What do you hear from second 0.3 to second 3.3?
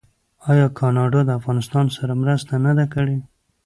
آیا کاناډا د افغانستان سره مرسته نه ده کړې؟